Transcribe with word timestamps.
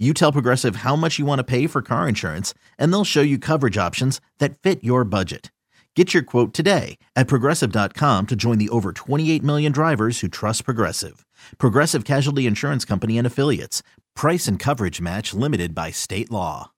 You 0.00 0.14
tell 0.14 0.32
Progressive 0.32 0.76
how 0.76 0.96
much 0.96 1.18
you 1.18 1.26
want 1.26 1.40
to 1.40 1.44
pay 1.44 1.66
for 1.66 1.82
car 1.82 2.08
insurance, 2.08 2.54
and 2.78 2.90
they'll 2.90 3.04
show 3.04 3.20
you 3.20 3.38
coverage 3.38 3.76
options 3.76 4.18
that 4.38 4.58
fit 4.58 4.82
your 4.82 5.04
budget. 5.04 5.52
Get 5.94 6.14
your 6.14 6.22
quote 6.22 6.54
today 6.54 6.96
at 7.16 7.26
progressive.com 7.26 8.28
to 8.28 8.36
join 8.36 8.58
the 8.58 8.68
over 8.68 8.92
28 8.92 9.42
million 9.42 9.72
drivers 9.72 10.20
who 10.20 10.28
trust 10.28 10.64
Progressive. 10.64 11.26
Progressive 11.58 12.04
Casualty 12.04 12.46
Insurance 12.46 12.84
Company 12.84 13.18
and 13.18 13.26
Affiliates. 13.26 13.82
Price 14.14 14.46
and 14.46 14.56
coverage 14.56 15.00
match 15.00 15.34
limited 15.34 15.74
by 15.74 15.90
state 15.90 16.30
law. 16.30 16.70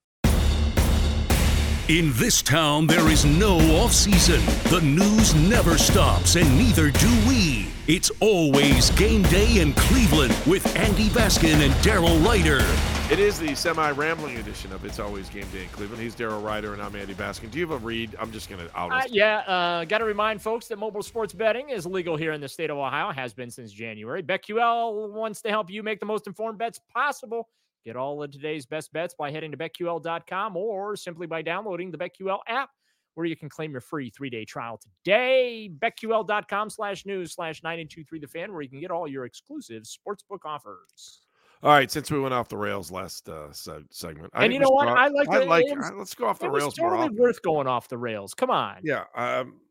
In 1.89 2.11
this 2.13 2.41
town, 2.41 2.87
there 2.87 3.07
is 3.09 3.23
no 3.23 3.57
off 3.77 3.93
season. 3.93 4.41
The 4.69 4.81
news 4.81 5.35
never 5.35 5.77
stops, 5.77 6.35
and 6.35 6.57
neither 6.57 6.91
do 6.91 7.09
we. 7.27 7.67
It's 7.87 8.09
always 8.19 8.89
game 8.91 9.21
day 9.23 9.59
in 9.59 9.73
Cleveland 9.73 10.35
with 10.47 10.75
Andy 10.75 11.09
Baskin 11.09 11.63
and 11.63 11.73
Daryl 11.83 12.25
Ruiter. 12.25 12.65
It 13.11 13.19
is 13.19 13.37
the 13.37 13.53
semi-rambling 13.53 14.37
edition 14.37 14.71
of 14.71 14.85
It's 14.85 14.97
Always 14.97 15.29
Game 15.29 15.45
Day 15.49 15.63
in 15.63 15.69
Cleveland. 15.69 16.01
He's 16.01 16.15
Daryl 16.15 16.41
Ruiter, 16.41 16.71
and 16.71 16.81
I'm 16.81 16.95
Andy 16.95 17.13
Baskin. 17.13 17.51
Do 17.51 17.59
you 17.59 17.67
have 17.67 17.83
a 17.83 17.85
read? 17.85 18.15
I'm 18.17 18.31
just 18.31 18.49
going 18.49 18.65
to 18.65 18.79
out. 18.79 18.91
Uh, 18.93 19.01
yeah, 19.09 19.39
uh, 19.39 19.83
got 19.83 19.97
to 19.97 20.05
remind 20.05 20.41
folks 20.41 20.67
that 20.69 20.79
mobile 20.79 21.03
sports 21.03 21.33
betting 21.33 21.69
is 21.69 21.85
legal 21.85 22.15
here 22.15 22.31
in 22.31 22.39
the 22.39 22.47
state 22.47 22.69
of 22.69 22.77
Ohio. 22.77 23.11
Has 23.11 23.33
been 23.33 23.51
since 23.51 23.73
January. 23.73 24.23
BetQL 24.23 25.11
wants 25.11 25.41
to 25.41 25.49
help 25.49 25.69
you 25.69 25.83
make 25.83 25.99
the 25.99 26.05
most 26.05 26.27
informed 26.27 26.57
bets 26.57 26.79
possible. 26.93 27.49
Get 27.85 27.97
all 27.97 28.23
of 28.23 28.31
today's 28.31 28.65
best 28.65 28.93
bets 28.93 29.13
by 29.13 29.31
heading 29.31 29.51
to 29.51 29.57
betql.com 29.57 30.55
or 30.55 30.95
simply 30.95 31.27
by 31.27 31.41
downloading 31.41 31.91
the 31.91 31.97
BetQL 31.97 32.39
app, 32.47 32.69
where 33.15 33.25
you 33.25 33.35
can 33.35 33.49
claim 33.49 33.73
your 33.73 33.81
free 33.81 34.11
three-day 34.11 34.45
trial 34.45 34.79
today. 34.81 35.69
BetQL.com 35.77 36.69
slash 36.69 37.05
news 37.05 37.33
slash 37.33 37.63
923 37.63 38.19
the 38.19 38.27
fan, 38.27 38.53
where 38.53 38.61
you 38.61 38.69
can 38.69 38.79
get 38.79 38.91
all 38.91 39.09
your 39.09 39.25
exclusive 39.25 39.83
sportsbook 39.83 40.45
offers. 40.45 41.19
All 41.63 41.71
right, 41.71 41.89
since 41.89 42.11
we 42.11 42.19
went 42.19 42.33
off 42.33 42.49
the 42.49 42.57
rails 42.57 42.91
last 42.91 43.29
uh, 43.29 43.51
se- 43.53 43.85
segment, 43.89 44.31
I 44.33 44.43
and 44.43 44.53
you 44.53 44.59
know 44.59 44.69
what? 44.69 44.89
I 44.89 45.07
like. 45.07 45.29
I 45.29 45.43
like. 45.45 45.65
Was, 45.73 45.91
uh, 45.91 45.95
let's 45.95 46.13
go 46.13 46.27
off 46.27 46.37
the 46.37 46.49
rails. 46.49 46.75
Totally 46.75 47.09
worth 47.11 47.41
going 47.41 47.67
off 47.67 47.87
the 47.87 47.97
rails. 47.97 48.33
Come 48.33 48.49
on. 48.49 48.81
Yeah. 48.83 49.05
Um, 49.15 49.61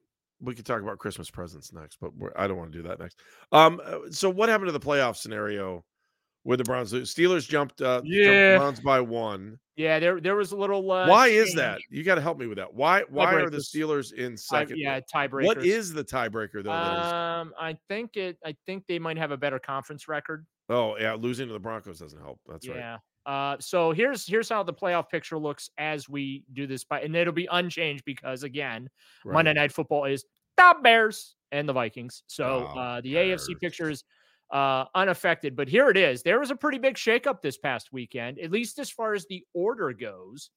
we 0.41 0.55
could 0.55 0.65
talk 0.65 0.81
about 0.81 0.99
Christmas 0.99 1.31
presents 1.31 1.71
next, 1.73 1.99
but 2.01 2.13
I 2.35 2.47
don't 2.47 2.57
want 2.57 2.73
to 2.73 2.79
do 2.79 2.89
that 2.89 2.99
next. 2.99 3.21
Um, 3.53 3.81
so 4.11 4.31
what 4.31 4.49
happened 4.49 4.69
to 4.69 4.73
the 4.73 4.81
playoff 4.81 5.17
scenario 5.17 5.85
with 6.45 6.59
the 6.59 6.65
Browns? 6.65 6.91
The 6.91 7.01
Steelers 7.01 7.49
jumped. 7.49 7.81
Uh, 7.81 8.03
yeah. 8.05 8.57
Jumped 8.57 8.61
Browns 8.61 8.81
by 8.81 9.01
one. 9.01 9.59
Yeah, 9.77 9.99
there 9.99 10.21
there 10.21 10.37
was 10.37 10.53
a 10.53 10.57
little. 10.57 10.91
Uh, 10.91 11.09
why 11.09 11.31
change. 11.31 11.49
is 11.49 11.55
that? 11.55 11.81
You 11.91 12.05
got 12.05 12.17
to 12.17 12.21
help 12.21 12.39
me 12.39 12.47
with 12.47 12.59
that. 12.59 12.73
Why 12.73 13.05
why 13.09 13.35
are 13.35 13.49
the 13.49 13.59
Steelers 13.59 14.13
in 14.13 14.37
second? 14.37 14.79
yeah, 14.79 15.01
tiebreaker. 15.15 15.47
What 15.47 15.65
is 15.65 15.93
the 15.93 16.05
tiebreaker 16.05 16.63
though? 16.63 16.73
Um, 16.73 17.55
I 17.59 17.77
think 17.89 18.17
it. 18.17 18.39
I 18.45 18.55
think 18.67 18.85
they 18.87 18.99
might 18.99 19.17
have 19.17 19.31
a 19.31 19.37
better 19.37 19.59
conference 19.59 20.09
record. 20.09 20.47
Oh 20.69 20.97
yeah, 20.99 21.15
losing 21.15 21.47
to 21.47 21.55
the 21.55 21.59
Broncos 21.59 21.99
doesn't 21.99 22.21
help. 22.21 22.39
That's 22.47 22.67
yeah. 22.67 22.73
right. 22.73 22.79
Yeah. 22.81 22.97
Uh, 23.25 23.57
so 23.61 23.93
here's 23.93 24.27
here's 24.27 24.49
how 24.49 24.63
the 24.63 24.75
playoff 24.75 25.09
picture 25.09 25.39
looks 25.39 25.71
as 25.79 26.09
we 26.09 26.45
do 26.53 26.67
this, 26.67 26.85
by, 26.85 27.01
and 27.01 27.15
it'll 27.15 27.33
be 27.33 27.49
unchanged 27.51 28.05
because 28.05 28.43
again, 28.43 28.89
right. 29.25 29.35
Monday 29.35 29.53
Night 29.55 29.73
Football 29.73 30.05
is 30.05 30.25
the 30.57 30.75
Bears 30.83 31.37
and 31.51 31.69
the 31.69 31.73
Vikings. 31.73 32.25
So 32.27 32.69
oh, 32.75 32.79
uh, 32.79 33.01
the 33.01 33.15
Bears. 33.15 33.49
AFC 33.49 33.59
picture 33.61 33.91
is 33.91 34.05
uh, 34.53 34.85
unaffected. 34.95 35.57
But 35.57 35.69
here 35.69 35.89
it 35.89 35.97
is. 35.97 36.23
There 36.23 36.39
was 36.39 36.51
a 36.51 36.57
pretty 36.57 36.79
big 36.79 36.95
shakeup 36.95 37.41
this 37.41 37.57
past 37.57 37.93
weekend, 37.93 38.39
at 38.39 38.51
least 38.53 38.79
as 38.79 38.91
far 38.91 39.15
as 39.15 39.27
the 39.27 39.45
order 39.55 39.93
goes. 39.93 40.51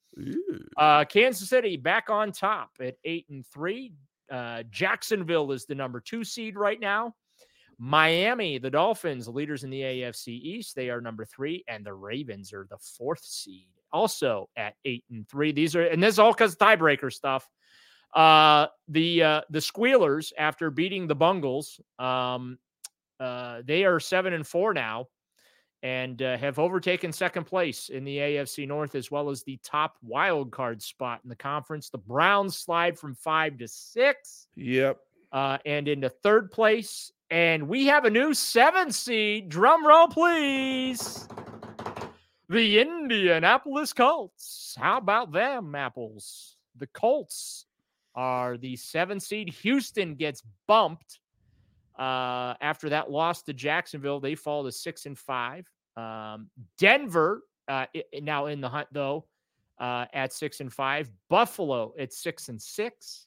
Uh, 0.76 1.04
Kansas 1.06 1.48
City 1.48 1.76
back 1.76 2.10
on 2.10 2.30
top 2.30 2.70
at 2.80 2.96
eight 3.04 3.26
and 3.30 3.44
three. 3.46 3.92
Uh, 4.30 4.62
Jacksonville 4.70 5.52
is 5.52 5.64
the 5.64 5.74
number 5.74 6.00
two 6.00 6.24
seed 6.24 6.56
right 6.56 6.78
now. 6.78 7.14
Miami, 7.78 8.58
the 8.58 8.70
Dolphins, 8.70 9.28
leaders 9.28 9.64
in 9.64 9.70
the 9.70 9.82
AFC 9.82 10.28
East, 10.28 10.74
they 10.74 10.88
are 10.88 11.00
number 11.00 11.24
three, 11.24 11.62
and 11.68 11.84
the 11.84 11.92
Ravens 11.92 12.52
are 12.52 12.66
the 12.70 12.78
fourth 12.78 13.22
seed, 13.22 13.68
also 13.92 14.48
at 14.56 14.74
eight 14.86 15.04
and 15.10 15.28
three. 15.28 15.52
These 15.52 15.76
are, 15.76 15.82
and 15.82 16.02
this 16.02 16.14
is 16.14 16.18
all 16.18 16.32
because 16.32 16.56
tiebreaker 16.56 17.12
stuff. 17.12 17.48
Uh, 18.14 18.68
the 18.88 19.22
uh, 19.22 19.40
the 19.50 19.60
Squealers, 19.60 20.32
after 20.38 20.70
beating 20.70 21.06
the 21.06 21.14
Bungles, 21.14 21.78
um, 21.98 22.58
uh, 23.20 23.62
they 23.64 23.84
are 23.84 24.00
seven 24.00 24.32
and 24.32 24.46
four 24.46 24.74
now, 24.74 25.06
and 25.82 26.20
uh, 26.22 26.36
have 26.36 26.58
overtaken 26.58 27.12
second 27.12 27.44
place 27.44 27.88
in 27.88 28.04
the 28.04 28.16
AFC 28.16 28.66
North 28.66 28.94
as 28.94 29.10
well 29.10 29.30
as 29.30 29.42
the 29.42 29.58
top 29.62 29.96
wild 30.02 30.50
card 30.50 30.82
spot 30.82 31.20
in 31.22 31.28
the 31.28 31.36
conference. 31.36 31.90
The 31.90 31.98
Browns 31.98 32.56
slide 32.56 32.98
from 32.98 33.14
five 33.14 33.58
to 33.58 33.68
six. 33.68 34.48
Yep. 34.56 34.98
Uh, 35.32 35.58
and 35.66 35.88
into 35.88 36.08
third 36.08 36.50
place 36.50 37.12
and 37.30 37.66
we 37.66 37.86
have 37.86 38.04
a 38.04 38.10
new 38.10 38.34
seven 38.34 38.92
seed. 38.92 39.48
Drum 39.48 39.84
roll, 39.86 40.08
please. 40.08 41.28
The 42.48 42.80
Indianapolis 42.80 43.92
Colts. 43.92 44.76
How 44.78 44.98
about 44.98 45.32
them 45.32 45.74
apples? 45.74 46.56
The 46.78 46.86
Colts 46.88 47.66
are 48.14 48.56
the 48.56 48.76
seven 48.76 49.18
seed. 49.18 49.48
Houston 49.62 50.14
gets 50.14 50.42
bumped 50.68 51.18
uh, 51.98 52.54
after 52.60 52.88
that 52.90 53.10
loss 53.10 53.42
to 53.42 53.52
Jacksonville. 53.52 54.20
They 54.20 54.34
fall 54.34 54.64
to 54.64 54.72
six 54.72 55.06
and 55.06 55.18
five. 55.18 55.68
Um, 55.96 56.50
Denver 56.78 57.42
uh, 57.68 57.86
now 58.20 58.46
in 58.46 58.60
the 58.60 58.68
hunt 58.68 58.88
though 58.92 59.26
uh, 59.78 60.06
at 60.12 60.32
six 60.32 60.60
and 60.60 60.72
five. 60.72 61.10
Buffalo 61.28 61.94
at 61.98 62.12
six 62.12 62.48
and 62.48 62.60
six. 62.60 63.26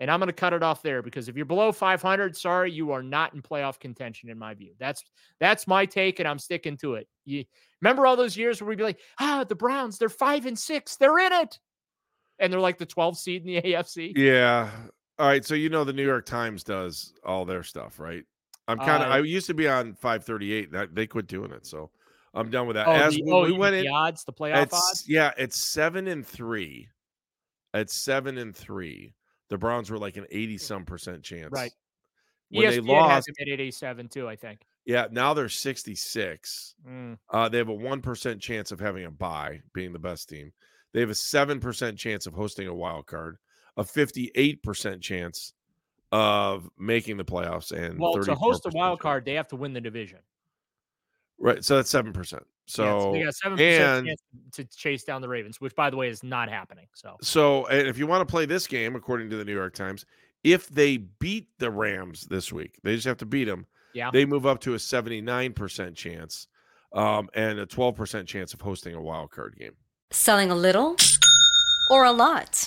And 0.00 0.10
I'm 0.10 0.20
going 0.20 0.28
to 0.28 0.32
cut 0.32 0.52
it 0.52 0.62
off 0.62 0.80
there 0.80 1.02
because 1.02 1.28
if 1.28 1.36
you're 1.36 1.44
below 1.44 1.72
500, 1.72 2.36
sorry, 2.36 2.70
you 2.70 2.92
are 2.92 3.02
not 3.02 3.34
in 3.34 3.42
playoff 3.42 3.80
contention 3.80 4.30
in 4.30 4.38
my 4.38 4.54
view. 4.54 4.72
That's 4.78 5.02
that's 5.40 5.66
my 5.66 5.86
take, 5.86 6.20
and 6.20 6.28
I'm 6.28 6.38
sticking 6.38 6.76
to 6.78 6.94
it. 6.94 7.08
You 7.24 7.44
remember 7.82 8.06
all 8.06 8.14
those 8.14 8.36
years 8.36 8.60
where 8.60 8.68
we'd 8.68 8.78
be 8.78 8.84
like, 8.84 9.00
ah, 9.18 9.44
the 9.48 9.56
Browns, 9.56 9.98
they're 9.98 10.08
five 10.08 10.46
and 10.46 10.56
six, 10.56 10.94
they're 10.96 11.18
in 11.18 11.32
it, 11.32 11.58
and 12.38 12.52
they're 12.52 12.60
like 12.60 12.78
the 12.78 12.86
12 12.86 13.18
seed 13.18 13.44
in 13.44 13.54
the 13.54 13.62
AFC. 13.72 14.16
Yeah. 14.16 14.70
All 15.18 15.26
right. 15.26 15.44
So 15.44 15.54
you 15.54 15.68
know 15.68 15.84
the 15.84 15.92
New 15.92 16.04
York 16.04 16.26
Times 16.26 16.62
does 16.64 17.14
all 17.24 17.44
their 17.44 17.62
stuff, 17.62 17.98
right? 17.98 18.24
I'm 18.66 18.78
kind 18.78 19.02
of. 19.02 19.10
Uh, 19.10 19.14
I 19.14 19.18
used 19.20 19.46
to 19.46 19.54
be 19.54 19.68
on 19.68 19.94
538. 19.94 20.72
That 20.72 20.94
they 20.94 21.06
quit 21.06 21.26
doing 21.26 21.52
it, 21.52 21.66
so 21.66 21.90
I'm 22.34 22.50
done 22.50 22.66
with 22.66 22.76
that. 22.76 22.86
Oh, 22.86 22.92
As 22.92 23.14
the, 23.14 23.22
we, 23.22 23.32
oh, 23.32 23.44
we 23.44 23.52
went 23.52 23.74
the 23.74 23.86
in, 23.86 23.92
odds, 23.92 24.24
the 24.24 24.32
playoff 24.32 24.72
odds. 24.72 25.04
Yeah, 25.06 25.32
it's 25.38 25.56
seven 25.56 26.06
and 26.06 26.26
three. 26.26 26.88
It's 27.74 27.94
seven 27.94 28.38
and 28.38 28.54
three 28.54 29.14
the 29.48 29.58
Browns 29.58 29.90
were 29.90 29.98
like 29.98 30.16
an 30.16 30.26
80 30.30 30.58
some 30.58 30.84
percent 30.84 31.22
chance. 31.22 31.50
Right. 31.50 31.72
When 32.50 32.66
ESPN 32.66 32.74
they 32.74 32.80
lost, 32.80 33.28
at 33.28 33.48
87 33.48 34.08
too, 34.08 34.28
I 34.28 34.36
think. 34.36 34.60
Yeah, 34.86 35.06
now 35.10 35.34
they're 35.34 35.50
66. 35.50 36.74
Mm. 36.88 37.18
Uh, 37.30 37.48
they 37.48 37.58
have 37.58 37.68
a 37.68 37.76
1% 37.76 38.40
chance 38.40 38.72
of 38.72 38.80
having 38.80 39.04
a 39.04 39.10
bye, 39.10 39.60
being 39.74 39.92
the 39.92 39.98
best 39.98 40.30
team. 40.30 40.52
They 40.94 41.00
have 41.00 41.10
a 41.10 41.14
7% 41.14 41.96
chance 41.98 42.26
of 42.26 42.32
hosting 42.32 42.68
a 42.68 42.74
wild 42.74 43.06
card, 43.06 43.36
a 43.78 43.84
58% 43.84 45.00
chance 45.00 45.54
of 46.12 46.68
making 46.78 47.16
the 47.16 47.24
playoffs 47.24 47.72
and 47.72 47.98
well 47.98 48.14
to 48.14 48.34
host 48.34 48.66
a 48.66 48.70
wild 48.70 48.98
card 48.98 49.24
they 49.24 49.34
have 49.34 49.48
to 49.48 49.56
win 49.56 49.72
the 49.72 49.80
division 49.80 50.18
Right. 51.38 51.64
So 51.64 51.76
that's 51.76 51.90
seven 51.90 52.12
percent. 52.12 52.44
So, 52.66 52.84
yeah, 52.84 52.94
so 52.94 53.12
they 53.12 53.24
got 53.24 53.34
seven 53.34 53.58
percent 53.58 54.06
chance 54.06 54.20
to 54.52 54.64
chase 54.64 55.04
down 55.04 55.22
the 55.22 55.28
Ravens, 55.28 55.60
which 55.60 55.74
by 55.74 55.88
the 55.88 55.96
way 55.96 56.08
is 56.08 56.22
not 56.22 56.50
happening. 56.50 56.86
So 56.94 57.16
so 57.22 57.66
and 57.66 57.86
if 57.86 57.96
you 57.98 58.06
want 58.06 58.26
to 58.26 58.30
play 58.30 58.44
this 58.44 58.66
game, 58.66 58.96
according 58.96 59.30
to 59.30 59.36
the 59.36 59.44
New 59.44 59.54
York 59.54 59.74
Times, 59.74 60.04
if 60.44 60.68
they 60.68 60.96
beat 60.96 61.48
the 61.58 61.70
Rams 61.70 62.22
this 62.22 62.52
week, 62.52 62.78
they 62.82 62.94
just 62.94 63.06
have 63.06 63.18
to 63.18 63.26
beat 63.26 63.44
them. 63.44 63.66
Yeah. 63.94 64.10
They 64.10 64.26
move 64.26 64.46
up 64.46 64.60
to 64.60 64.74
a 64.74 64.76
79% 64.76 65.96
chance 65.96 66.46
um, 66.92 67.30
and 67.34 67.58
a 67.58 67.66
12% 67.66 68.26
chance 68.26 68.52
of 68.52 68.60
hosting 68.60 68.94
a 68.94 69.00
wild 69.00 69.30
card 69.30 69.56
game. 69.58 69.72
Selling 70.10 70.50
a 70.50 70.54
little 70.54 70.96
or 71.90 72.04
a 72.04 72.12
lot? 72.12 72.66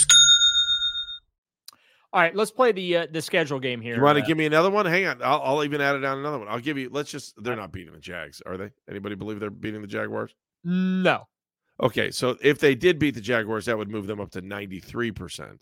All 2.13 2.21
right, 2.21 2.35
let's 2.35 2.51
play 2.51 2.71
the 2.73 2.97
uh, 2.97 3.07
the 3.09 3.21
schedule 3.21 3.59
game 3.59 3.79
here. 3.79 3.95
You 3.95 4.01
want 4.01 4.17
to 4.17 4.23
uh, 4.23 4.27
give 4.27 4.37
me 4.37 4.45
another 4.45 4.69
one? 4.69 4.85
Hang 4.85 5.05
on. 5.05 5.21
I'll, 5.23 5.41
I'll 5.43 5.63
even 5.63 5.79
add 5.79 5.95
it 5.95 5.99
down 5.99 6.17
another 6.19 6.39
one. 6.39 6.47
I'll 6.49 6.59
give 6.59 6.77
you, 6.77 6.89
let's 6.91 7.09
just, 7.09 7.41
they're 7.41 7.55
not 7.55 7.71
beating 7.71 7.93
the 7.93 7.99
Jags, 7.99 8.41
are 8.45 8.57
they? 8.57 8.69
Anybody 8.89 9.15
believe 9.15 9.39
they're 9.39 9.49
beating 9.49 9.81
the 9.81 9.87
Jaguars? 9.87 10.35
No. 10.65 11.27
Okay. 11.81 12.11
So 12.11 12.37
if 12.41 12.59
they 12.59 12.75
did 12.75 12.99
beat 12.99 13.15
the 13.15 13.21
Jaguars, 13.21 13.65
that 13.65 13.77
would 13.77 13.89
move 13.89 14.07
them 14.07 14.19
up 14.19 14.29
to 14.31 14.41
93%. 14.41 15.59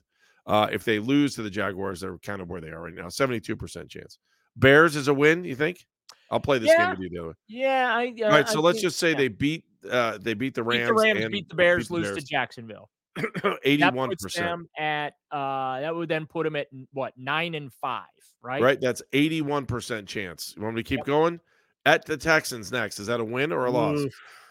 Uh, 0.48 0.68
if 0.72 0.84
they 0.84 0.98
lose 0.98 1.36
to 1.36 1.44
the 1.44 1.50
Jaguars, 1.52 2.02
they're 2.02 2.18
kind 2.18 2.42
of 2.42 2.50
where 2.50 2.62
they 2.62 2.70
are 2.70 2.82
right 2.82 2.96
now, 2.96 3.06
72% 3.06 3.88
chance. 3.88 4.18
Bears 4.56 4.96
is 4.96 5.08
a 5.08 5.14
win, 5.14 5.44
you 5.44 5.56
think? 5.56 5.86
I'll 6.32 6.40
play 6.40 6.58
this 6.58 6.70
Yeah. 6.70 6.78
game 6.78 6.90
with 6.90 7.00
you 7.00 7.10
the 7.10 7.18
other 7.20 7.28
way. 7.30 7.34
Yeah, 7.48 7.92
I. 7.94 8.14
Uh, 8.20 8.26
All 8.26 8.32
right, 8.32 8.50
so 8.50 8.60
I 8.60 8.64
let's 8.64 8.78
think- 8.78 8.84
just 8.84 8.98
say 9.00 9.12
yeah. 9.12 9.18
they 9.18 9.28
beat 9.28 9.64
uh 9.90 10.18
they 10.20 10.34
beat 10.34 10.56
the 10.56 10.64
beat 10.64 10.80
Rams, 10.80 10.88
the 10.88 10.94
Rams, 10.94 11.24
and 11.24 11.32
beat 11.32 11.48
the 11.50 11.56
Bears, 11.56 11.88
the 11.88 11.94
lose 11.94 12.16
to 12.18 12.22
Jacksonville. 12.22 12.90
81%. 13.18 13.20
That 13.80 13.94
puts 13.96 14.36
them 14.36 14.70
at 14.78 15.14
uh 15.32 15.82
that 15.82 15.96
would 15.96 16.10
then 16.10 16.26
put 16.26 16.44
them 16.44 16.56
at 16.56 16.68
what 16.94 17.14
nine 17.18 17.56
and 17.56 17.74
five, 17.74 18.06
right? 18.42 18.62
Right? 18.62 18.80
That's 18.80 19.02
81% 19.14 20.08
chance. 20.08 20.54
You 20.56 20.64
want 20.64 20.76
me 20.76 20.84
to 20.84 20.88
keep 20.88 21.06
going? 21.06 21.40
At 21.86 22.06
the 22.06 22.18
Texans 22.18 22.72
next. 22.72 23.00
Is 23.00 23.08
that 23.08 23.20
a 23.20 23.24
win 23.24 23.52
or 23.52 23.66
a 23.66 23.72
loss? 23.72 24.06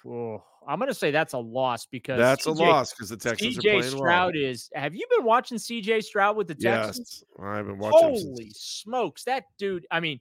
Oh, 0.06 0.42
I'm 0.68 0.78
gonna 0.78 0.92
say 0.92 1.10
that's 1.10 1.32
a 1.32 1.38
loss 1.38 1.86
because 1.86 2.18
That's 2.18 2.44
a 2.44 2.50
loss 2.50 2.92
because 2.92 3.08
the 3.08 3.16
Texans 3.16 3.56
are 3.56 3.60
CJ 3.60 3.62
playing 3.62 3.82
Stroud 3.84 4.34
well. 4.34 4.44
is. 4.44 4.68
Have 4.74 4.94
you 4.94 5.06
been 5.16 5.24
watching 5.24 5.56
CJ 5.56 6.04
Stroud 6.04 6.36
with 6.36 6.46
the 6.46 6.54
Texans? 6.54 7.24
Yes, 7.38 7.46
I've 7.46 7.66
been 7.66 7.78
watching. 7.78 8.14
him 8.14 8.14
Holy 8.14 8.50
smokes, 8.54 9.24
that 9.24 9.44
dude! 9.58 9.86
I 9.90 10.00
mean, 10.00 10.20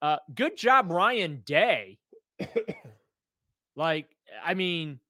uh, 0.00 0.18
good 0.34 0.56
job, 0.56 0.92
Ryan 0.92 1.42
Day. 1.44 1.98
like, 3.76 4.06
I 4.44 4.54
mean, 4.54 5.00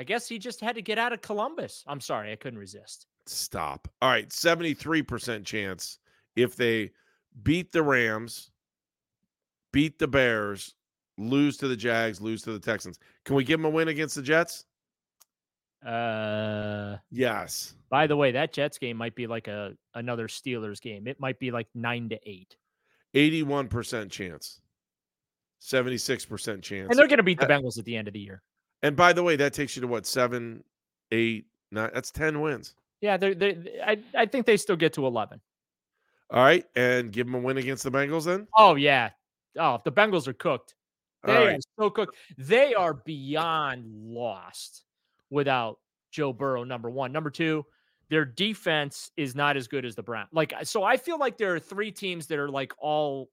I 0.00 0.02
guess 0.02 0.26
he 0.26 0.38
just 0.38 0.62
had 0.62 0.76
to 0.76 0.82
get 0.82 0.96
out 0.96 1.12
of 1.12 1.20
Columbus. 1.20 1.84
I'm 1.86 2.00
sorry, 2.00 2.32
I 2.32 2.36
couldn't 2.36 2.58
resist. 2.58 3.06
Stop. 3.26 3.86
All 4.00 4.08
right, 4.08 4.26
73% 4.30 5.44
chance 5.44 5.98
if 6.36 6.56
they 6.56 6.92
beat 7.42 7.70
the 7.70 7.82
Rams, 7.82 8.50
beat 9.74 9.98
the 9.98 10.08
Bears, 10.08 10.74
lose 11.18 11.58
to 11.58 11.68
the 11.68 11.76
Jags, 11.76 12.18
lose 12.18 12.40
to 12.44 12.52
the 12.52 12.58
Texans. 12.58 12.98
Can 13.26 13.36
we 13.36 13.44
give 13.44 13.60
them 13.60 13.66
a 13.66 13.68
win 13.68 13.88
against 13.88 14.14
the 14.14 14.22
Jets? 14.22 14.64
Uh, 15.84 16.96
Yes. 17.10 17.74
by 17.90 18.06
the 18.06 18.16
way, 18.16 18.32
that 18.32 18.54
Jets 18.54 18.78
game 18.78 18.96
might 18.96 19.14
be 19.14 19.26
like 19.26 19.48
a 19.48 19.74
another 19.92 20.28
Steelers 20.28 20.80
game. 20.80 21.06
It 21.08 21.20
might 21.20 21.38
be 21.38 21.50
like 21.50 21.68
nine 21.74 22.08
to 22.08 22.18
eight, 22.24 22.56
81% 23.14 24.10
chance. 24.10 24.62
76% 25.62 26.62
chance. 26.62 26.88
and 26.88 26.98
they're 26.98 27.06
going 27.06 27.18
to 27.18 27.22
beat 27.22 27.38
the 27.38 27.44
Bengals 27.44 27.78
at 27.78 27.84
the 27.84 27.94
end 27.96 28.08
of 28.08 28.14
the 28.14 28.20
year. 28.20 28.40
And 28.82 28.96
by 28.96 29.12
the 29.12 29.22
way, 29.22 29.36
that 29.36 29.52
takes 29.52 29.76
you 29.76 29.82
to 29.82 29.88
what? 29.88 30.06
Seven, 30.06 30.64
eight, 31.12 31.46
nine. 31.70 31.90
That's 31.92 32.10
10 32.10 32.40
wins. 32.40 32.74
Yeah, 33.00 33.16
they're, 33.16 33.34
they 33.34 33.80
I 33.84 33.98
I 34.14 34.26
think 34.26 34.46
they 34.46 34.56
still 34.56 34.76
get 34.76 34.92
to 34.94 35.06
eleven. 35.06 35.40
All 36.30 36.42
right. 36.42 36.64
And 36.76 37.10
give 37.10 37.26
them 37.26 37.34
a 37.34 37.38
win 37.38 37.56
against 37.56 37.82
the 37.82 37.90
Bengals 37.90 38.24
then? 38.24 38.46
Oh 38.56 38.74
yeah. 38.74 39.10
Oh, 39.58 39.80
the 39.84 39.92
Bengals 39.92 40.28
are 40.28 40.32
cooked. 40.32 40.74
They 41.24 41.36
All 41.36 41.48
are 41.48 41.58
so 41.78 41.90
cooked. 41.90 42.16
They 42.38 42.74
are 42.74 42.94
beyond 42.94 43.84
lost 43.86 44.84
without 45.28 45.78
Joe 46.10 46.32
Burrow. 46.32 46.64
Number 46.64 46.88
one, 46.88 47.12
number 47.12 47.30
two, 47.30 47.64
their 48.10 48.24
defense 48.24 49.10
is 49.16 49.34
not 49.34 49.56
as 49.56 49.66
good 49.66 49.84
as 49.84 49.94
the 49.94 50.02
Browns. 50.02 50.28
Like 50.32 50.54
so, 50.62 50.82
I 50.82 50.96
feel 50.96 51.18
like 51.18 51.36
there 51.36 51.54
are 51.54 51.60
three 51.60 51.90
teams 51.90 52.26
that 52.28 52.38
are 52.38 52.48
like 52.48 52.72
all 52.78 53.30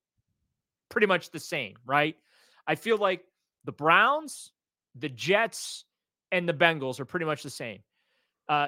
pretty 0.89 1.07
much 1.07 1.29
the 1.31 1.39
same, 1.39 1.75
right? 1.85 2.15
I 2.65 2.75
feel 2.75 2.97
like 2.97 3.23
the 3.65 3.71
Browns, 3.71 4.51
the 4.99 5.09
Jets, 5.09 5.85
and 6.31 6.47
the 6.47 6.53
Bengals 6.53 6.99
are 6.99 7.05
pretty 7.05 7.25
much 7.25 7.43
the 7.43 7.49
same. 7.49 7.79
Uh, 8.49 8.67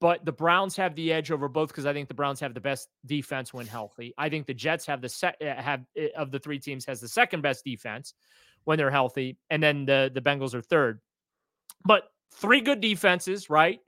but 0.00 0.24
the 0.24 0.32
Browns 0.32 0.76
have 0.76 0.94
the 0.94 1.12
edge 1.12 1.30
over 1.30 1.46
both 1.46 1.68
because 1.68 1.84
I 1.84 1.92
think 1.92 2.08
the 2.08 2.14
Browns 2.14 2.40
have 2.40 2.54
the 2.54 2.60
best 2.60 2.88
defense 3.04 3.52
when 3.52 3.66
healthy. 3.66 4.14
I 4.16 4.30
think 4.30 4.46
the 4.46 4.54
Jets 4.54 4.86
have 4.86 5.02
the 5.02 5.10
set 5.10 5.36
uh, 5.42 5.60
have 5.60 5.84
uh, 5.98 6.06
of 6.16 6.30
the 6.30 6.38
three 6.38 6.58
teams 6.58 6.86
has 6.86 7.00
the 7.00 7.08
second 7.08 7.42
best 7.42 7.64
defense 7.64 8.14
when 8.64 8.78
they're 8.78 8.90
healthy, 8.90 9.38
and 9.50 9.62
then 9.62 9.84
the 9.84 10.10
the 10.12 10.22
Bengals 10.22 10.54
are 10.54 10.62
third. 10.62 11.00
But 11.84 12.04
three 12.32 12.62
good 12.62 12.80
defenses, 12.80 13.50
right? 13.50 13.80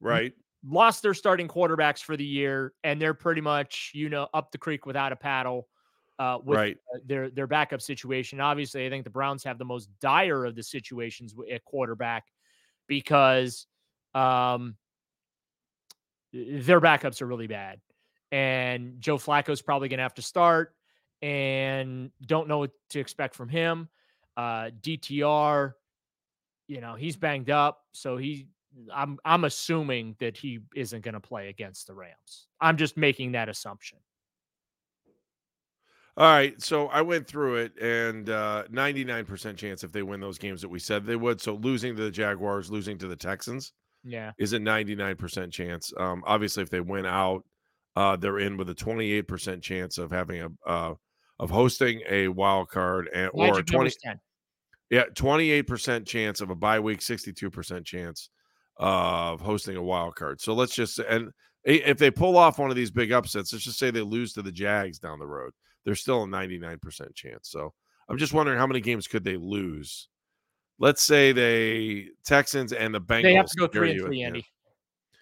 Right. 0.00 0.32
Lost 0.66 1.02
their 1.02 1.14
starting 1.14 1.48
quarterbacks 1.48 2.00
for 2.00 2.16
the 2.16 2.24
year, 2.24 2.72
and 2.82 3.00
they're 3.00 3.14
pretty 3.14 3.42
much 3.42 3.90
you 3.92 4.08
know 4.08 4.28
up 4.32 4.52
the 4.52 4.58
creek 4.58 4.86
without 4.86 5.12
a 5.12 5.16
paddle. 5.16 5.68
Uh, 6.18 6.38
with 6.44 6.56
Right. 6.56 6.76
uh, 6.94 6.98
their 7.04 7.30
their 7.30 7.46
backup 7.46 7.80
situation. 7.80 8.38
Obviously, 8.38 8.86
I 8.86 8.90
think 8.90 9.02
the 9.04 9.10
Browns 9.10 9.42
have 9.44 9.58
the 9.58 9.64
most 9.64 9.88
dire 10.00 10.44
of 10.44 10.54
the 10.54 10.62
situations 10.62 11.34
at 11.50 11.64
quarterback 11.64 12.24
because 12.86 13.66
um, 14.14 14.76
their 16.32 16.80
backups 16.80 17.22
are 17.22 17.26
really 17.26 17.46
bad, 17.46 17.80
and 18.30 19.00
Joe 19.00 19.16
Flacco's 19.18 19.62
probably 19.62 19.88
going 19.88 19.98
to 19.98 20.02
have 20.04 20.14
to 20.14 20.22
start, 20.22 20.74
and 21.22 22.10
don't 22.26 22.46
know 22.46 22.58
what 22.58 22.72
to 22.90 23.00
expect 23.00 23.34
from 23.34 23.48
him. 23.48 23.88
Uh, 24.36 24.70
DTR, 24.80 25.74
you 26.68 26.80
know, 26.80 26.94
he's 26.94 27.16
banged 27.16 27.50
up, 27.50 27.84
so 27.92 28.16
he. 28.16 28.46
I'm 28.90 29.18
I'm 29.24 29.44
assuming 29.44 30.16
that 30.18 30.34
he 30.36 30.60
isn't 30.74 31.02
going 31.04 31.12
to 31.14 31.20
play 31.20 31.48
against 31.48 31.86
the 31.88 31.94
Rams. 31.94 32.46
I'm 32.60 32.78
just 32.78 32.96
making 32.96 33.32
that 33.32 33.50
assumption. 33.50 33.98
All 36.16 36.26
right, 36.26 36.60
so 36.60 36.88
I 36.88 37.00
went 37.00 37.26
through 37.26 37.56
it, 37.56 37.78
and 37.80 38.28
uh, 38.28 38.64
99% 38.70 39.56
chance 39.56 39.82
if 39.82 39.92
they 39.92 40.02
win 40.02 40.20
those 40.20 40.38
games 40.38 40.60
that 40.60 40.68
we 40.68 40.78
said 40.78 41.06
they 41.06 41.16
would. 41.16 41.40
So 41.40 41.54
losing 41.54 41.96
to 41.96 42.02
the 42.02 42.10
Jaguars, 42.10 42.70
losing 42.70 42.98
to 42.98 43.08
the 43.08 43.16
Texans 43.16 43.72
Yeah. 44.04 44.32
is 44.38 44.52
a 44.54 44.58
99% 44.60 45.52
chance. 45.52 45.92
Um, 45.98 46.24
obviously, 46.26 46.62
if 46.64 46.70
they 46.70 46.80
win 46.80 47.06
out, 47.06 47.44
uh, 47.96 48.16
they're 48.16 48.38
in 48.40 48.56
with 48.58 48.70
a 48.70 48.74
28% 48.74 49.62
chance 49.62 49.98
of 49.98 50.10
having 50.12 50.42
a 50.42 50.50
uh, 50.70 50.94
of 51.40 51.50
hosting 51.50 52.02
a 52.08 52.28
wild 52.28 52.68
card 52.70 53.08
and 53.14 53.30
or 53.34 53.58
a 53.58 53.64
20 53.64 53.92
yeah 54.90 55.04
28% 55.14 56.06
chance 56.06 56.40
of 56.40 56.50
a 56.50 56.54
bye 56.56 56.80
week, 56.80 57.00
62% 57.00 57.86
chance 57.86 58.30
of 58.76 59.40
hosting 59.40 59.76
a 59.76 59.82
wild 59.82 60.14
card. 60.16 60.40
So 60.40 60.54
let's 60.54 60.74
just 60.74 60.98
and 60.98 61.30
if 61.64 61.98
they 61.98 62.10
pull 62.10 62.36
off 62.36 62.58
one 62.58 62.70
of 62.70 62.76
these 62.76 62.90
big 62.90 63.12
upsets, 63.12 63.52
let's 63.52 63.64
just 63.64 63.78
say 63.78 63.90
they 63.90 64.00
lose 64.02 64.32
to 64.34 64.42
the 64.42 64.52
Jags 64.52 64.98
down 64.98 65.18
the 65.18 65.26
road, 65.26 65.52
there's 65.84 66.00
still 66.00 66.24
a 66.24 66.26
99% 66.26 67.14
chance. 67.14 67.48
So 67.48 67.72
I'm 68.08 68.18
just 68.18 68.32
wondering 68.32 68.58
how 68.58 68.66
many 68.66 68.80
games 68.80 69.06
could 69.06 69.24
they 69.24 69.36
lose? 69.36 70.08
Let's 70.78 71.02
say 71.02 71.32
they 71.32 72.08
Texans 72.24 72.72
and 72.72 72.94
the 72.94 73.00
Bengals. 73.00 73.22
They 73.22 73.34
have 73.34 73.46
to 73.46 73.56
go 73.56 73.66
three 73.66 73.92
and 73.92 74.00
three, 74.00 74.22
Andy. 74.22 74.46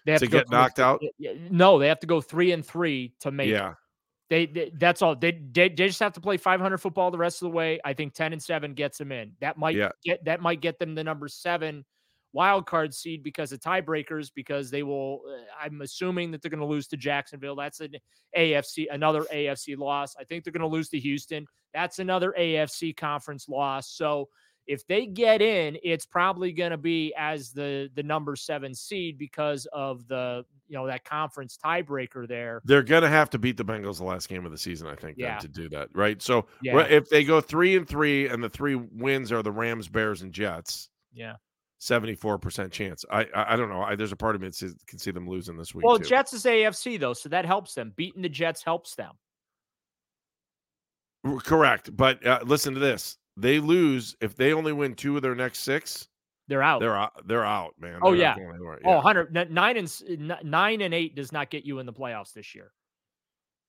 They 0.05 0.13
have 0.13 0.21
to, 0.21 0.25
to 0.25 0.31
get 0.31 0.49
knocked 0.49 0.79
out. 0.79 1.01
No, 1.19 1.77
they 1.77 1.87
have 1.87 1.99
to 1.99 2.07
go 2.07 2.21
three 2.21 2.51
and 2.51 2.65
three 2.65 3.13
to 3.19 3.31
make. 3.31 3.49
Yeah. 3.49 3.75
They, 4.29 4.45
they, 4.45 4.71
that's 4.73 5.01
all. 5.01 5.15
They, 5.15 5.31
they, 5.31 5.67
they 5.67 5.87
just 5.87 5.99
have 5.99 6.13
to 6.13 6.21
play 6.21 6.37
500 6.37 6.77
football 6.77 7.11
the 7.11 7.17
rest 7.17 7.41
of 7.41 7.47
the 7.47 7.55
way. 7.55 7.79
I 7.83 7.93
think 7.93 8.13
10 8.13 8.31
and 8.31 8.41
seven 8.41 8.73
gets 8.73 8.97
them 8.97 9.11
in. 9.11 9.33
That 9.41 9.57
might 9.57 9.75
yeah. 9.75 9.89
get 10.03 10.23
that 10.25 10.41
might 10.41 10.61
get 10.61 10.79
them 10.79 10.95
the 10.95 11.03
number 11.03 11.27
seven 11.27 11.85
wild 12.33 12.65
card 12.65 12.93
seed 12.93 13.23
because 13.23 13.51
of 13.51 13.59
tiebreakers. 13.59 14.31
Because 14.33 14.69
they 14.71 14.83
will. 14.83 15.21
Uh, 15.27 15.41
I'm 15.63 15.81
assuming 15.81 16.31
that 16.31 16.41
they're 16.41 16.51
going 16.51 16.59
to 16.59 16.65
lose 16.65 16.87
to 16.87 16.97
Jacksonville. 16.97 17.55
That's 17.55 17.79
an 17.79 17.95
AFC 18.37 18.87
another 18.91 19.21
AFC 19.33 19.77
loss. 19.77 20.15
I 20.19 20.23
think 20.23 20.43
they're 20.43 20.53
going 20.53 20.61
to 20.61 20.67
lose 20.67 20.89
to 20.89 20.99
Houston. 20.99 21.45
That's 21.73 21.99
another 21.99 22.33
AFC 22.37 22.95
conference 22.95 23.47
loss. 23.47 23.89
So 23.89 24.29
if 24.67 24.85
they 24.87 25.05
get 25.05 25.41
in, 25.41 25.77
it's 25.83 26.05
probably 26.05 26.51
going 26.51 26.71
to 26.71 26.77
be 26.77 27.13
as 27.17 27.51
the 27.51 27.89
the 27.95 28.03
number 28.03 28.35
seven 28.35 28.73
seed 28.73 29.17
because 29.17 29.67
of 29.73 30.07
the 30.07 30.45
you 30.67 30.77
know 30.77 30.87
that 30.87 31.03
conference 31.03 31.57
tiebreaker 31.63 32.27
there. 32.27 32.61
They're 32.63 32.83
going 32.83 33.03
to 33.03 33.09
have 33.09 33.29
to 33.31 33.39
beat 33.39 33.57
the 33.57 33.65
Bengals 33.65 33.97
the 33.97 34.05
last 34.05 34.29
game 34.29 34.45
of 34.45 34.51
the 34.51 34.57
season, 34.57 34.87
I 34.87 34.95
think, 34.95 35.17
yeah. 35.17 35.39
to 35.39 35.47
do 35.47 35.67
that, 35.69 35.89
right? 35.93 36.21
So 36.21 36.45
yeah. 36.61 36.79
if 36.81 37.09
they 37.09 37.23
go 37.23 37.41
three 37.41 37.75
and 37.75 37.87
three, 37.87 38.27
and 38.27 38.43
the 38.43 38.49
three 38.49 38.75
wins 38.75 39.31
are 39.31 39.43
the 39.43 39.51
Rams, 39.51 39.87
Bears, 39.87 40.21
and 40.21 40.31
Jets, 40.31 40.89
yeah. 41.13 41.35
74% 41.81 42.71
chance. 42.71 43.03
I, 43.11 43.21
I, 43.35 43.53
I 43.53 43.55
don't 43.55 43.69
know. 43.69 43.81
I, 43.81 43.95
there's 43.95 44.11
a 44.11 44.15
part 44.15 44.35
of 44.35 44.41
me 44.41 44.49
that 44.49 44.75
can 44.85 44.99
see 44.99 45.09
them 45.09 45.27
losing 45.27 45.57
this 45.57 45.73
week. 45.73 45.83
Well, 45.83 45.97
too. 45.97 46.05
Jets 46.05 46.31
is 46.31 46.45
AFC 46.45 46.99
though, 46.99 47.13
so 47.13 47.27
that 47.29 47.43
helps 47.43 47.73
them. 47.73 47.91
Beating 47.95 48.21
the 48.21 48.29
Jets 48.29 48.63
helps 48.63 48.95
them. 48.95 49.13
Correct, 51.43 51.95
but 51.95 52.25
uh, 52.25 52.39
listen 52.45 52.73
to 52.73 52.79
this: 52.79 53.17
they 53.37 53.59
lose 53.59 54.15
if 54.21 54.35
they 54.35 54.53
only 54.53 54.73
win 54.73 54.95
two 54.95 55.15
of 55.15 55.21
their 55.21 55.35
next 55.35 55.59
six. 55.59 56.07
They're 56.47 56.63
out. 56.63 56.81
They're 56.81 56.97
out. 56.97 57.27
They're 57.27 57.45
out, 57.45 57.75
man. 57.79 57.99
Oh 58.01 58.11
they're 58.11 58.21
yeah. 58.21 58.35
yeah. 58.37 58.75
Oh, 58.85 58.95
100 58.95 59.51
nine 59.51 59.77
and 59.77 60.37
nine 60.43 60.81
and 60.81 60.93
eight 60.93 61.15
does 61.15 61.31
not 61.31 61.49
get 61.49 61.63
you 61.63 61.79
in 61.79 61.85
the 61.85 61.93
playoffs 61.93 62.33
this 62.33 62.53
year. 62.55 62.71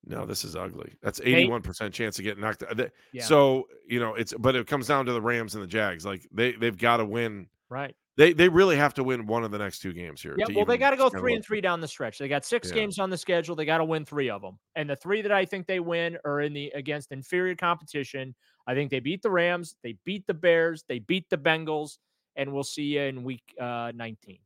No, 0.05 0.25
this 0.25 0.43
is 0.43 0.55
ugly. 0.55 0.93
That's 1.01 1.21
eighty-one 1.23 1.61
percent 1.61 1.93
chance 1.93 2.17
of 2.17 2.25
getting 2.25 2.41
knocked 2.41 2.63
out. 2.63 2.79
Yeah. 3.13 3.23
So 3.23 3.67
you 3.87 3.99
know 3.99 4.15
it's, 4.15 4.33
but 4.37 4.55
it 4.55 4.67
comes 4.67 4.87
down 4.87 5.05
to 5.05 5.13
the 5.13 5.21
Rams 5.21 5.55
and 5.55 5.63
the 5.63 5.67
Jags. 5.67 6.05
Like 6.05 6.27
they 6.31 6.53
they've 6.53 6.77
got 6.77 6.97
to 6.97 7.05
win. 7.05 7.47
Right. 7.69 7.95
They 8.15 8.33
they 8.33 8.47
really 8.47 8.75
have 8.75 8.93
to 8.95 9.03
win 9.03 9.25
one 9.25 9.43
of 9.43 9.51
the 9.51 9.57
next 9.57 9.79
two 9.79 9.91
games 9.91 10.21
here. 10.21 10.35
Yeah, 10.37 10.45
well, 10.55 10.65
they 10.65 10.77
got 10.77 10.91
to 10.91 10.97
go 10.97 11.09
three 11.09 11.33
and 11.33 11.43
three 11.43 11.61
down 11.61 11.81
the 11.81 11.87
stretch. 11.87 12.19
They 12.19 12.27
got 12.27 12.45
six 12.45 12.69
yeah. 12.69 12.75
games 12.75 12.99
on 12.99 13.09
the 13.09 13.17
schedule. 13.17 13.55
They 13.55 13.65
got 13.65 13.79
to 13.79 13.85
win 13.85 14.05
three 14.05 14.29
of 14.29 14.41
them, 14.41 14.59
and 14.75 14.87
the 14.89 14.95
three 14.95 15.23
that 15.23 15.31
I 15.31 15.45
think 15.45 15.65
they 15.65 15.79
win 15.79 16.17
are 16.23 16.41
in 16.41 16.53
the 16.53 16.71
against 16.75 17.11
inferior 17.11 17.55
competition. 17.55 18.35
I 18.67 18.75
think 18.75 18.91
they 18.91 18.99
beat 18.99 19.21
the 19.23 19.31
Rams, 19.31 19.75
they 19.83 19.97
beat 20.05 20.25
the 20.27 20.33
Bears, 20.33 20.83
they 20.87 20.99
beat 20.99 21.29
the 21.29 21.37
Bengals, 21.37 21.97
and 22.35 22.53
we'll 22.53 22.63
see 22.63 22.83
you 22.83 23.01
in 23.01 23.23
Week 23.23 23.43
uh, 23.59 23.91
19. 23.93 24.37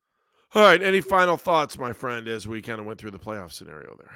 All 0.56 0.64
right. 0.64 0.82
Any 0.82 1.02
final 1.02 1.38
thoughts, 1.38 1.78
my 1.78 1.94
friend, 1.94 2.28
as 2.28 2.48
we 2.48 2.62
kind 2.62 2.80
of 2.80 2.86
went 2.86 3.00
through 3.00 3.12
the 3.12 3.20
playoff 3.20 3.52
scenario 3.52 3.96
there? 3.98 4.12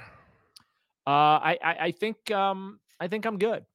Uh, 1.05 1.09
I, 1.11 1.57
I 1.63 1.75
I 1.79 1.91
think 1.91 2.31
um 2.31 2.79
I 2.99 3.07
think 3.07 3.25
I'm 3.25 3.37
good. 3.37 3.65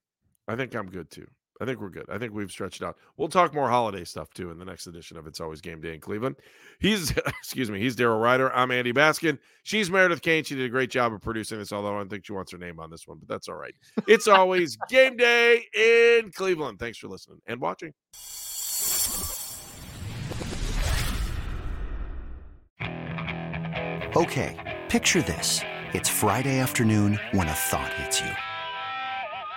I 0.49 0.57
think 0.57 0.75
I'm 0.75 0.89
good 0.89 1.11
too. 1.11 1.27
I 1.61 1.65
think 1.65 1.81
we're 1.81 1.91
good. 1.91 2.07
I 2.11 2.19
think 2.19 2.35
we've 2.35 2.51
stretched 2.51 2.83
out. 2.83 2.97
We'll 3.17 3.29
talk 3.29 3.55
more 3.55 3.69
holiday 3.69 4.05
stuff 4.05 4.33
too 4.35 4.51
in 4.51 4.59
the 4.59 4.65
next 4.65 4.87
edition 4.87 5.17
of 5.17 5.27
It's 5.27 5.41
Always 5.41 5.61
Game 5.61 5.81
Day 5.81 5.95
in 5.95 6.01
Cleveland. 6.01 6.37
He's, 6.81 7.11
excuse 7.27 7.71
me, 7.71 7.81
he's 7.81 7.97
Daryl 7.97 8.23
Ruiter. 8.23 8.55
I'm 8.55 8.71
Andy 8.71 8.93
Baskin. 8.93 9.39
She's 9.63 9.91
Meredith 9.91 10.23
Kane. 10.23 10.45
She 10.45 10.55
did 10.55 10.67
a 10.67 10.69
great 10.69 10.91
job 10.91 11.13
of 11.13 11.23
producing 11.23 11.59
this, 11.59 11.73
although 11.73 11.95
I 11.95 11.99
don't 11.99 12.11
think 12.11 12.27
she 12.27 12.33
wants 12.33 12.53
her 12.53 12.59
name 12.59 12.79
on 12.79 12.91
this 12.91 13.07
one, 13.07 13.19
but 13.19 13.29
that's 13.29 13.49
all 13.49 13.57
right. 13.57 13.75
It's 14.07 14.29
always 14.29 14.77
game 14.89 15.17
day 15.17 15.63
in 15.75 16.31
Cleveland. 16.33 16.79
Thanks 16.79 16.99
for 16.99 17.09
listening 17.09 17.41
and 17.47 17.61
watching. 17.61 17.95
Okay, 24.17 24.79
picture 24.89 25.21
this. 25.21 25.61
It's 25.93 26.09
Friday 26.09 26.59
afternoon 26.59 27.21
when 27.33 27.49
a 27.49 27.53
thought 27.53 27.93
hits 27.95 28.21
you. 28.21 28.31